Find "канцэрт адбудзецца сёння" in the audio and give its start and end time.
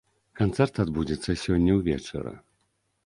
0.39-1.77